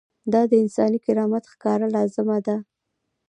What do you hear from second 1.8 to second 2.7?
لازمه ده.